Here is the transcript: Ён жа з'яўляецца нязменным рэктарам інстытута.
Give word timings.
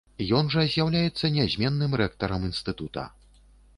Ён 0.37 0.47
жа 0.53 0.61
з'яўляецца 0.75 1.31
нязменным 1.37 1.91
рэктарам 2.03 2.49
інстытута. 2.51 3.03